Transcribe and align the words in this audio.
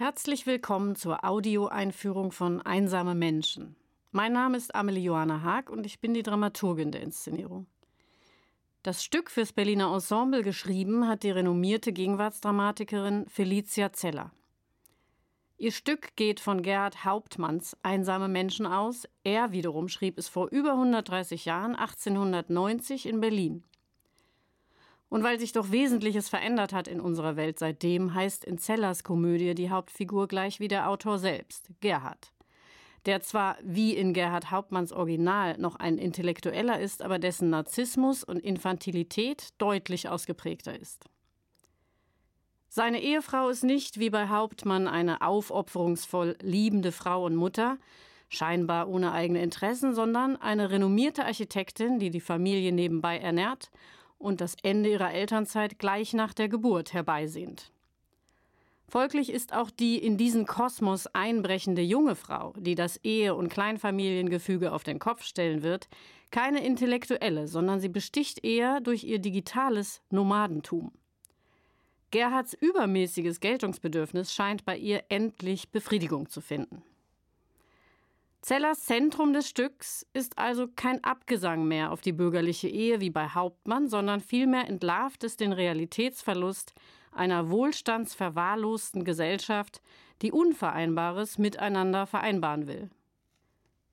Herzlich 0.00 0.46
willkommen 0.46 0.96
zur 0.96 1.26
Audioeinführung 1.26 2.32
von 2.32 2.62
Einsame 2.62 3.14
Menschen. 3.14 3.76
Mein 4.12 4.32
Name 4.32 4.56
ist 4.56 4.74
Amelie 4.74 5.02
Johanna 5.02 5.42
Haag 5.42 5.68
und 5.68 5.84
ich 5.84 6.00
bin 6.00 6.14
die 6.14 6.22
Dramaturgin 6.22 6.90
der 6.90 7.02
Inszenierung. 7.02 7.66
Das 8.82 9.04
Stück 9.04 9.30
fürs 9.30 9.52
Berliner 9.52 9.92
Ensemble 9.92 10.42
geschrieben 10.42 11.06
hat 11.06 11.22
die 11.22 11.30
renommierte 11.30 11.92
Gegenwartsdramatikerin 11.92 13.28
Felicia 13.28 13.92
Zeller. 13.92 14.32
Ihr 15.58 15.70
Stück 15.70 16.16
geht 16.16 16.40
von 16.40 16.62
Gerhard 16.62 17.04
Hauptmanns 17.04 17.76
Einsame 17.82 18.28
Menschen 18.28 18.64
aus. 18.64 19.06
Er 19.22 19.52
wiederum 19.52 19.88
schrieb 19.88 20.16
es 20.16 20.30
vor 20.30 20.48
über 20.50 20.72
130 20.72 21.44
Jahren, 21.44 21.74
1890 21.74 23.04
in 23.04 23.20
Berlin. 23.20 23.64
Und 25.10 25.24
weil 25.24 25.40
sich 25.40 25.50
doch 25.50 25.72
Wesentliches 25.72 26.28
verändert 26.28 26.72
hat 26.72 26.86
in 26.86 27.00
unserer 27.00 27.34
Welt 27.34 27.58
seitdem, 27.58 28.14
heißt 28.14 28.44
in 28.44 28.58
Zellers 28.58 29.02
Komödie 29.02 29.54
die 29.56 29.68
Hauptfigur 29.68 30.28
gleich 30.28 30.60
wie 30.60 30.68
der 30.68 30.88
Autor 30.88 31.18
selbst, 31.18 31.68
Gerhard. 31.80 32.32
Der 33.06 33.20
zwar 33.20 33.56
wie 33.62 33.96
in 33.96 34.14
Gerhard 34.14 34.52
Hauptmanns 34.52 34.92
Original 34.92 35.58
noch 35.58 35.74
ein 35.74 35.98
Intellektueller 35.98 36.78
ist, 36.78 37.02
aber 37.02 37.18
dessen 37.18 37.50
Narzissmus 37.50 38.22
und 38.22 38.38
Infantilität 38.38 39.48
deutlich 39.58 40.08
ausgeprägter 40.08 40.78
ist. 40.78 41.06
Seine 42.68 43.02
Ehefrau 43.02 43.48
ist 43.48 43.64
nicht 43.64 43.98
wie 43.98 44.10
bei 44.10 44.28
Hauptmann 44.28 44.86
eine 44.86 45.22
aufopferungsvoll 45.22 46.36
liebende 46.40 46.92
Frau 46.92 47.24
und 47.24 47.34
Mutter, 47.34 47.78
scheinbar 48.28 48.86
ohne 48.86 49.10
eigene 49.10 49.42
Interessen, 49.42 49.92
sondern 49.92 50.36
eine 50.36 50.70
renommierte 50.70 51.24
Architektin, 51.24 51.98
die 51.98 52.10
die 52.10 52.20
Familie 52.20 52.70
nebenbei 52.70 53.18
ernährt 53.18 53.72
und 54.20 54.40
das 54.40 54.54
Ende 54.62 54.90
ihrer 54.90 55.12
Elternzeit 55.12 55.78
gleich 55.78 56.12
nach 56.12 56.34
der 56.34 56.48
Geburt 56.48 56.92
herbeisehnt. 56.92 57.72
Folglich 58.86 59.30
ist 59.30 59.54
auch 59.54 59.70
die 59.70 59.98
in 59.98 60.16
diesen 60.16 60.46
Kosmos 60.46 61.06
einbrechende 61.08 61.80
junge 61.80 62.16
Frau, 62.16 62.52
die 62.56 62.74
das 62.74 62.98
Ehe- 63.04 63.34
und 63.34 63.48
Kleinfamiliengefüge 63.48 64.72
auf 64.72 64.82
den 64.82 64.98
Kopf 64.98 65.22
stellen 65.22 65.62
wird, 65.62 65.88
keine 66.30 66.64
intellektuelle, 66.64 67.48
sondern 67.48 67.80
sie 67.80 67.88
besticht 67.88 68.44
eher 68.44 68.80
durch 68.80 69.04
ihr 69.04 69.18
digitales 69.18 70.02
Nomadentum. 70.10 70.92
Gerhards 72.10 72.54
übermäßiges 72.54 73.40
Geltungsbedürfnis 73.40 74.34
scheint 74.34 74.64
bei 74.64 74.76
ihr 74.76 75.04
endlich 75.08 75.70
Befriedigung 75.70 76.28
zu 76.28 76.40
finden. 76.40 76.82
Zellers 78.42 78.84
Zentrum 78.84 79.34
des 79.34 79.48
Stücks 79.48 80.06
ist 80.14 80.38
also 80.38 80.66
kein 80.74 81.04
Abgesang 81.04 81.68
mehr 81.68 81.92
auf 81.92 82.00
die 82.00 82.12
bürgerliche 82.12 82.68
Ehe 82.68 83.00
wie 83.00 83.10
bei 83.10 83.28
Hauptmann, 83.28 83.88
sondern 83.88 84.20
vielmehr 84.20 84.66
entlarvt 84.66 85.24
es 85.24 85.36
den 85.36 85.52
Realitätsverlust 85.52 86.74
einer 87.12 87.50
wohlstandsverwahrlosten 87.50 89.04
Gesellschaft, 89.04 89.82
die 90.22 90.32
Unvereinbares 90.32 91.38
miteinander 91.38 92.06
vereinbaren 92.06 92.66
will. 92.66 92.90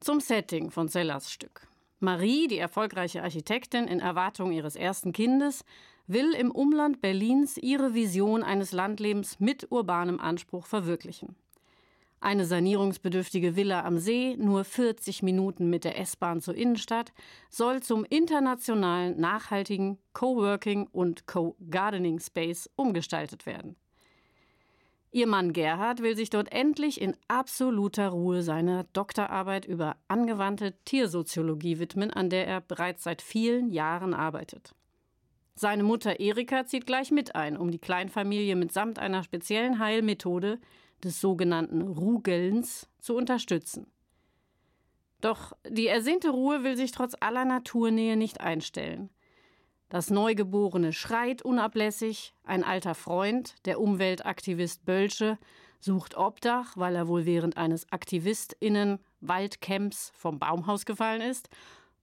Zum 0.00 0.20
Setting 0.20 0.70
von 0.70 0.88
Zellers 0.88 1.30
Stück. 1.30 1.66
Marie, 1.98 2.48
die 2.48 2.58
erfolgreiche 2.58 3.22
Architektin 3.22 3.86
in 3.86 4.00
Erwartung 4.00 4.52
ihres 4.52 4.74
ersten 4.74 5.12
Kindes, 5.12 5.66
will 6.06 6.32
im 6.32 6.50
Umland 6.50 7.02
Berlins 7.02 7.58
ihre 7.58 7.92
Vision 7.92 8.42
eines 8.42 8.72
Landlebens 8.72 9.38
mit 9.38 9.70
urbanem 9.70 10.18
Anspruch 10.18 10.64
verwirklichen. 10.64 11.36
Eine 12.22 12.44
sanierungsbedürftige 12.44 13.56
Villa 13.56 13.82
am 13.84 13.98
See, 13.98 14.36
nur 14.38 14.64
40 14.64 15.22
Minuten 15.22 15.70
mit 15.70 15.84
der 15.84 15.98
S-Bahn 15.98 16.42
zur 16.42 16.54
Innenstadt, 16.54 17.12
soll 17.48 17.82
zum 17.82 18.04
internationalen, 18.04 19.18
nachhaltigen 19.18 19.98
Coworking 20.12 20.86
und 20.92 21.26
Co-Gardening 21.26 22.20
Space 22.20 22.68
umgestaltet 22.76 23.46
werden. 23.46 23.76
Ihr 25.12 25.26
Mann 25.26 25.54
Gerhard 25.54 26.02
will 26.02 26.14
sich 26.14 26.28
dort 26.28 26.52
endlich 26.52 27.00
in 27.00 27.16
absoluter 27.26 28.10
Ruhe 28.10 28.42
seiner 28.42 28.84
Doktorarbeit 28.92 29.64
über 29.64 29.96
angewandte 30.06 30.74
Tiersoziologie 30.84 31.78
widmen, 31.78 32.12
an 32.12 32.28
der 32.28 32.46
er 32.46 32.60
bereits 32.60 33.02
seit 33.02 33.22
vielen 33.22 33.70
Jahren 33.70 34.12
arbeitet. 34.12 34.74
Seine 35.56 35.82
Mutter 35.82 36.20
Erika 36.20 36.64
zieht 36.66 36.86
gleich 36.86 37.10
mit 37.10 37.34
ein, 37.34 37.56
um 37.56 37.70
die 37.70 37.78
Kleinfamilie 37.78 38.56
mitsamt 38.56 38.98
einer 38.98 39.24
speziellen 39.24 39.78
Heilmethode 39.78 40.60
des 41.04 41.20
sogenannten 41.20 41.82
Rugelns 41.82 42.88
zu 42.98 43.16
unterstützen. 43.16 43.86
Doch 45.20 45.52
die 45.68 45.86
ersehnte 45.86 46.30
Ruhe 46.30 46.64
will 46.64 46.76
sich 46.76 46.92
trotz 46.92 47.14
aller 47.20 47.44
Naturnähe 47.44 48.16
nicht 48.16 48.40
einstellen. 48.40 49.10
Das 49.90 50.08
Neugeborene 50.08 50.92
schreit 50.92 51.42
unablässig, 51.42 52.32
ein 52.44 52.64
alter 52.64 52.94
Freund, 52.94 53.54
der 53.66 53.80
Umweltaktivist 53.80 54.84
Bölsche, 54.84 55.36
sucht 55.80 56.16
Obdach, 56.16 56.76
weil 56.76 56.94
er 56.94 57.08
wohl 57.08 57.26
während 57.26 57.56
eines 57.56 57.90
AktivistInnen 57.90 59.00
Waldcamps 59.20 60.12
vom 60.14 60.38
Baumhaus 60.38 60.84
gefallen 60.86 61.22
ist. 61.22 61.48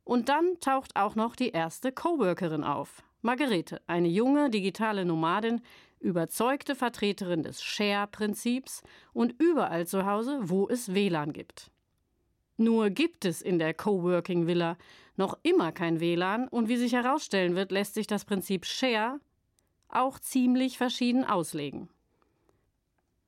Und 0.03 0.29
dann 0.29 0.59
taucht 0.59 0.95
auch 0.95 1.15
noch 1.15 1.35
die 1.35 1.49
erste 1.49 1.91
Coworkerin 1.91 2.63
auf, 2.63 3.03
Margarete, 3.21 3.81
eine 3.87 4.07
junge 4.07 4.49
digitale 4.49 5.03
Nomadin, 5.05 5.61
überzeugte 5.99 6.75
Vertreterin 6.75 7.43
des 7.43 7.61
Share-Prinzips 7.63 8.83
und 9.13 9.35
überall 9.39 9.87
zu 9.87 10.05
Hause, 10.05 10.39
wo 10.41 10.67
es 10.67 10.93
WLAN 10.93 11.33
gibt. 11.33 11.71
Nur 12.57 12.89
gibt 12.89 13.25
es 13.25 13.41
in 13.41 13.59
der 13.59 13.73
Coworking 13.73 14.47
Villa 14.47 14.77
noch 15.15 15.37
immer 15.43 15.71
kein 15.71 15.99
WLAN 15.99 16.47
und 16.47 16.69
wie 16.69 16.77
sich 16.77 16.93
herausstellen 16.93 17.55
wird, 17.55 17.71
lässt 17.71 17.93
sich 17.93 18.07
das 18.07 18.25
Prinzip 18.25 18.65
Share 18.65 19.19
auch 19.89 20.19
ziemlich 20.19 20.77
verschieden 20.77 21.23
auslegen. 21.23 21.89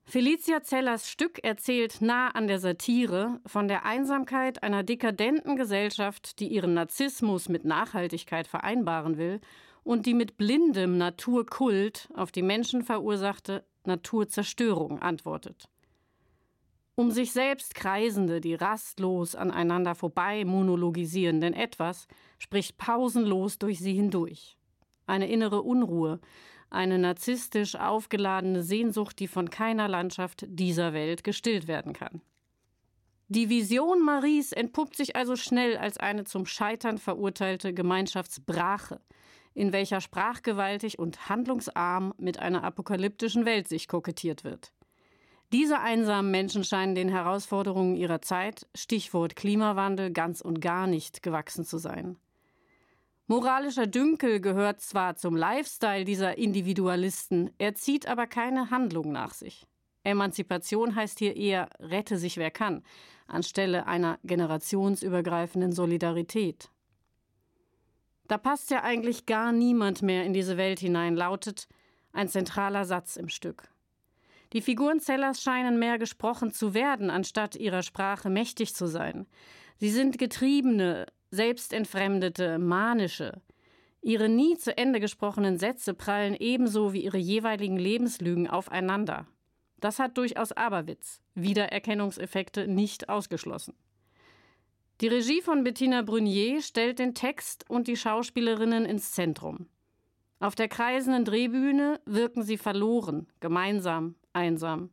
Felicia 0.04 0.62
Zellers 0.62 1.08
Stück 1.08 1.44
erzählt 1.44 2.00
nah 2.00 2.28
an 2.30 2.48
der 2.48 2.58
Satire 2.58 3.40
von 3.46 3.68
der 3.68 3.84
Einsamkeit 3.84 4.62
einer 4.64 4.82
dekadenten 4.82 5.54
Gesellschaft, 5.54 6.40
die 6.40 6.48
ihren 6.48 6.74
Narzissmus 6.74 7.48
mit 7.48 7.64
Nachhaltigkeit 7.64 8.48
vereinbaren 8.48 9.18
will 9.18 9.40
und 9.82 10.06
die 10.06 10.14
mit 10.14 10.36
blindem 10.36 10.98
Naturkult 10.98 12.08
auf 12.14 12.32
die 12.32 12.42
menschenverursachte 12.42 13.64
Naturzerstörung 13.84 15.00
antwortet. 15.00 15.68
Um 16.94 17.10
sich 17.10 17.32
selbst 17.32 17.74
Kreisende, 17.74 18.42
die 18.42 18.54
rastlos 18.54 19.34
aneinander 19.34 19.94
vorbei 19.94 20.44
monologisierenden 20.44 21.54
Etwas, 21.54 22.06
spricht 22.38 22.76
pausenlos 22.76 23.58
durch 23.58 23.78
sie 23.78 23.94
hindurch. 23.94 24.58
Eine 25.06 25.28
innere 25.28 25.62
Unruhe, 25.62 26.20
eine 26.68 26.98
narzisstisch 26.98 27.74
aufgeladene 27.74 28.62
Sehnsucht, 28.62 29.18
die 29.18 29.28
von 29.28 29.50
keiner 29.50 29.88
Landschaft 29.88 30.44
dieser 30.46 30.92
Welt 30.92 31.24
gestillt 31.24 31.68
werden 31.68 31.94
kann. 31.94 32.20
Die 33.28 33.48
Vision 33.48 34.02
Maries 34.02 34.52
entpuppt 34.52 34.96
sich 34.96 35.14
also 35.16 35.36
schnell 35.36 35.76
als 35.76 35.98
eine 35.98 36.24
zum 36.24 36.46
Scheitern 36.46 36.98
verurteilte 36.98 37.72
Gemeinschaftsbrache, 37.72 39.00
in 39.60 39.74
welcher 39.74 40.00
sprachgewaltig 40.00 40.98
und 40.98 41.28
handlungsarm 41.28 42.14
mit 42.16 42.38
einer 42.38 42.64
apokalyptischen 42.64 43.44
Welt 43.44 43.68
sich 43.68 43.88
kokettiert 43.88 44.42
wird. 44.42 44.72
Diese 45.52 45.80
einsamen 45.80 46.30
Menschen 46.30 46.64
scheinen 46.64 46.94
den 46.94 47.10
Herausforderungen 47.10 47.94
ihrer 47.94 48.22
Zeit, 48.22 48.66
Stichwort 48.74 49.36
Klimawandel, 49.36 50.12
ganz 50.12 50.40
und 50.40 50.62
gar 50.62 50.86
nicht 50.86 51.22
gewachsen 51.22 51.66
zu 51.66 51.76
sein. 51.76 52.16
Moralischer 53.26 53.86
Dünkel 53.86 54.40
gehört 54.40 54.80
zwar 54.80 55.16
zum 55.16 55.36
Lifestyle 55.36 56.06
dieser 56.06 56.38
Individualisten, 56.38 57.50
er 57.58 57.74
zieht 57.74 58.08
aber 58.08 58.26
keine 58.26 58.70
Handlung 58.70 59.12
nach 59.12 59.34
sich. 59.34 59.66
Emanzipation 60.04 60.94
heißt 60.94 61.18
hier 61.18 61.36
eher 61.36 61.68
rette 61.80 62.16
sich 62.16 62.38
wer 62.38 62.50
kann, 62.50 62.82
anstelle 63.26 63.86
einer 63.86 64.18
generationsübergreifenden 64.24 65.72
Solidarität. 65.72 66.70
Da 68.30 68.38
passt 68.38 68.70
ja 68.70 68.84
eigentlich 68.84 69.26
gar 69.26 69.50
niemand 69.50 70.02
mehr 70.02 70.24
in 70.24 70.32
diese 70.32 70.56
Welt 70.56 70.78
hinein, 70.78 71.16
lautet 71.16 71.66
ein 72.12 72.28
zentraler 72.28 72.84
Satz 72.84 73.16
im 73.16 73.28
Stück. 73.28 73.68
Die 74.52 74.60
Figuren 74.60 75.00
Zellers 75.00 75.42
scheinen 75.42 75.80
mehr 75.80 75.98
gesprochen 75.98 76.52
zu 76.52 76.72
werden, 76.72 77.10
anstatt 77.10 77.56
ihrer 77.56 77.82
Sprache 77.82 78.30
mächtig 78.30 78.72
zu 78.76 78.86
sein. 78.86 79.26
Sie 79.78 79.90
sind 79.90 80.16
getriebene, 80.16 81.06
selbstentfremdete, 81.32 82.60
manische. 82.60 83.42
Ihre 84.00 84.28
nie 84.28 84.56
zu 84.56 84.78
Ende 84.78 85.00
gesprochenen 85.00 85.58
Sätze 85.58 85.92
prallen 85.92 86.36
ebenso 86.38 86.92
wie 86.92 87.02
ihre 87.02 87.18
jeweiligen 87.18 87.78
Lebenslügen 87.78 88.46
aufeinander. 88.46 89.26
Das 89.80 89.98
hat 89.98 90.16
durchaus 90.16 90.52
Aberwitz, 90.52 91.20
Wiedererkennungseffekte 91.34 92.68
nicht 92.68 93.08
ausgeschlossen. 93.08 93.74
Die 95.00 95.08
Regie 95.08 95.40
von 95.40 95.64
Bettina 95.64 96.02
Brunier 96.02 96.60
stellt 96.60 96.98
den 96.98 97.14
Text 97.14 97.64
und 97.70 97.88
die 97.88 97.96
Schauspielerinnen 97.96 98.84
ins 98.84 99.12
Zentrum. 99.12 99.66
Auf 100.40 100.54
der 100.54 100.68
kreisenden 100.68 101.24
Drehbühne 101.24 102.00
wirken 102.04 102.42
sie 102.42 102.58
verloren, 102.58 103.26
gemeinsam, 103.40 104.16
einsam. 104.34 104.90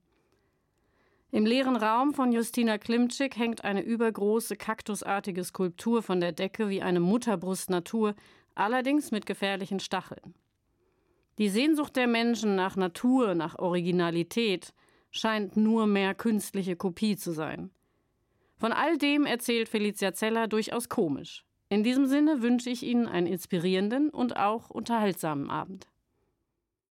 Im 1.32 1.46
leeren 1.46 1.76
Raum 1.76 2.14
von 2.14 2.32
Justina 2.32 2.78
Klimczyk 2.78 3.36
hängt 3.36 3.66
eine 3.66 3.82
übergroße 3.82 4.56
kaktusartige 4.56 5.44
Skulptur 5.44 6.02
von 6.02 6.22
der 6.22 6.32
Decke 6.32 6.70
wie 6.70 6.82
eine 6.82 7.02
Mutterbrust-Natur, 7.02 8.16
allerdings 8.56 9.12
mit 9.12 9.26
gefährlichen 9.26 9.82
Stacheln. 9.82 10.36
Die 11.38 11.50
Sehnsucht 11.50 11.98
der 11.98 12.08
Menschen 12.08 12.56
nach 12.56 12.78
Natur, 12.78 13.36
nach 13.36 13.60
Originalität 13.60 14.74
scheint 15.12 15.58
nur 15.58 15.86
mehr 15.86 16.16
künstliche 16.16 16.78
Kopie 16.78 17.18
zu 17.18 17.34
sein. 17.34 17.72
Von 18.58 18.74
all 18.74 18.98
dem 18.98 19.26
erzählt 19.26 19.70
Felicia 19.70 20.14
Zeller 20.14 20.48
durchaus 20.48 20.90
komisch. 20.90 21.46
In 21.70 21.84
diesem 21.84 22.08
Sinne 22.08 22.42
wünsche 22.42 22.70
ich 22.70 22.84
Ihnen 22.84 23.08
einen 23.08 23.28
inspirierenden 23.28 24.10
und 24.10 24.38
auch 24.38 24.70
unterhaltsamen 24.70 25.50
Abend. 25.50 25.88